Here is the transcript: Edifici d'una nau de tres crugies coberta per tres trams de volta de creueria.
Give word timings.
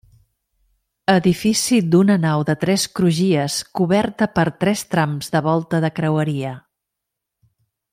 Edifici 1.15 1.77
d'una 1.97 2.15
nau 2.23 2.45
de 2.49 2.55
tres 2.65 2.87
crugies 3.01 3.59
coberta 3.81 4.31
per 4.39 4.49
tres 4.65 4.85
trams 4.95 5.33
de 5.37 5.47
volta 5.51 5.87
de 5.87 5.97
creueria. 6.01 6.59